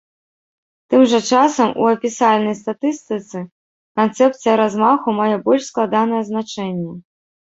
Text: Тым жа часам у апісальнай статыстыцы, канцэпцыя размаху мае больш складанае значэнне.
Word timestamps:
Тым 0.91 1.01
жа 1.09 1.17
часам 1.33 1.69
у 1.83 1.83
апісальнай 1.95 2.55
статыстыцы, 2.61 3.41
канцэпцыя 4.01 4.55
размаху 4.63 5.09
мае 5.19 5.29
больш 5.51 5.63
складанае 5.69 6.23
значэнне. 6.31 6.95